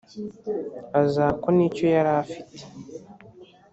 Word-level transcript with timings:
azakwa 1.01 1.49
n’icyo 1.55 1.85
yari 1.95 2.11
afite 2.21 2.61